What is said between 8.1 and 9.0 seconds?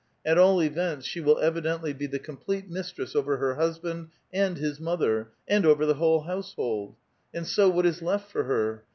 for her?